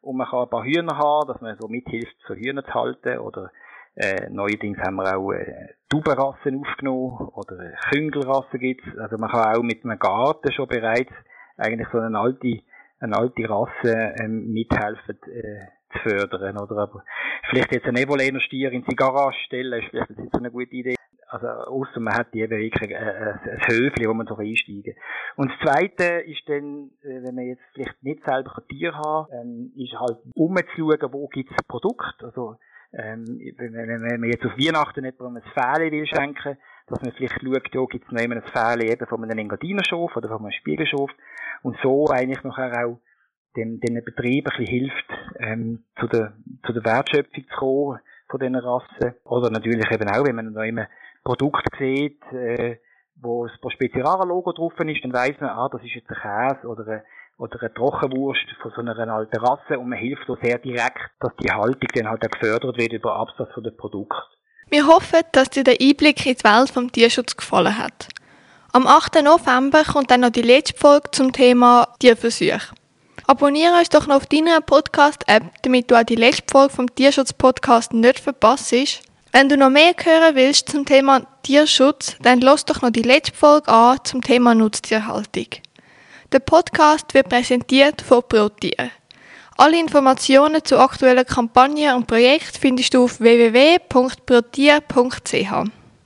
[0.00, 3.18] und man kann ein paar Hühner haben, dass man so mithilft, so Hühner zu halten
[3.18, 3.50] oder
[3.96, 8.86] äh, neuerdings haben wir auch äh, Taubenrassen aufgenommen oder Küngelrassen gibt's.
[8.98, 11.12] Also man kann auch mit einem Garten schon bereits
[11.56, 12.62] eigentlich so eine alte
[13.00, 16.58] eine alte Rasse ähm, mithelfen äh, zu fördern.
[16.58, 17.04] Oder aber
[17.48, 20.96] vielleicht jetzt einen Evolener Stier in die Garage stellen, ist vielleicht jetzt eine gute Idee.
[21.28, 24.94] Also, außer man hat eben wirklich äh, äh, ein Höfli, wo man so einsteigen
[25.34, 29.28] Und das Zweite ist dann, äh, wenn man jetzt vielleicht nicht selber ein Tier hat,
[29.32, 32.22] ähm, ist halt umzuschauen, wo gibt's ein Produkt.
[32.22, 32.56] Also,
[32.92, 33.24] ähm,
[33.58, 37.74] wenn, wenn man jetzt auf Weihnachten jemandem ein Fähle will schenken, dass man vielleicht schaut,
[37.74, 41.10] ja, gibt's noch immer ein Fähle eben von einem Engadinerschaf oder von einem Spiegelschaf
[41.62, 43.00] und so eigentlich nachher auch
[43.56, 48.40] den, den Betrieb ein bisschen hilft, ähm, zu der, zu der Wertschöpfung zu kommen von
[48.40, 49.14] diesen Rassen.
[49.24, 50.86] Oder natürlich eben auch, wenn man noch immer
[51.24, 52.78] Produkt sieht, äh,
[53.20, 56.86] wo das Prospezierara-Logo drauf ist, dann weiss man, ah, das ist jetzt ein Käse oder
[56.86, 57.04] eine,
[57.38, 61.34] oder eine Trockenwurst von so einer alten Rasse und man hilft auch sehr direkt, dass
[61.36, 64.36] die Haltung dann halt auch gefördert wird über Absatz von den Produkten.
[64.68, 68.08] Wir hoffen, dass dir der Einblick in die Welt vom Tierschutz gefallen hat.
[68.72, 69.22] Am 8.
[69.22, 72.74] November kommt dann noch die letzte Folge zum Thema Tierversuch.
[73.28, 77.92] Abonniere uns doch noch auf deiner Podcast-App, damit du auch die letzte Folge vom Tierschutz-Podcast
[77.92, 78.74] nicht verpasst.
[79.30, 83.36] Wenn du noch mehr hören willst zum Thema Tierschutz, dann lass doch noch die letzte
[83.36, 85.46] Folge an zum Thema Nutztierhaltung.
[86.32, 88.90] Der Podcast wird präsentiert von ProTier.
[89.58, 95.75] Alle Informationen zu aktuellen Kampagnen und Projekten findest du auf www.protier.ch.